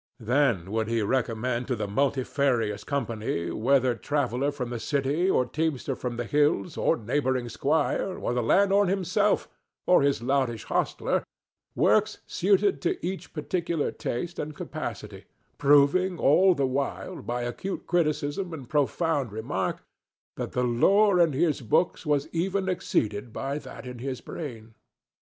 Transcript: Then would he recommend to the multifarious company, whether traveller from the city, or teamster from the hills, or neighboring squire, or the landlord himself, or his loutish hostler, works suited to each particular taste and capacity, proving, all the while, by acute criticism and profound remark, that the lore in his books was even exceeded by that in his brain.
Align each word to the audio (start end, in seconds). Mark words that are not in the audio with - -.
Then 0.19 0.71
would 0.71 0.87
he 0.87 1.03
recommend 1.03 1.67
to 1.67 1.75
the 1.75 1.87
multifarious 1.87 2.83
company, 2.83 3.51
whether 3.51 3.93
traveller 3.93 4.49
from 4.51 4.71
the 4.71 4.79
city, 4.79 5.29
or 5.29 5.45
teamster 5.45 5.95
from 5.95 6.17
the 6.17 6.23
hills, 6.23 6.75
or 6.75 6.97
neighboring 6.97 7.49
squire, 7.49 8.17
or 8.17 8.33
the 8.33 8.41
landlord 8.41 8.89
himself, 8.89 9.47
or 9.85 10.01
his 10.01 10.19
loutish 10.23 10.63
hostler, 10.63 11.23
works 11.75 12.17
suited 12.25 12.81
to 12.81 12.97
each 13.05 13.31
particular 13.31 13.91
taste 13.91 14.39
and 14.39 14.55
capacity, 14.55 15.25
proving, 15.59 16.17
all 16.17 16.55
the 16.55 16.65
while, 16.65 17.21
by 17.21 17.43
acute 17.43 17.85
criticism 17.85 18.55
and 18.55 18.69
profound 18.69 19.31
remark, 19.31 19.83
that 20.35 20.53
the 20.53 20.63
lore 20.63 21.19
in 21.19 21.33
his 21.33 21.61
books 21.61 22.07
was 22.07 22.27
even 22.31 22.67
exceeded 22.67 23.31
by 23.31 23.59
that 23.59 23.85
in 23.85 23.99
his 23.99 24.19
brain. 24.19 24.73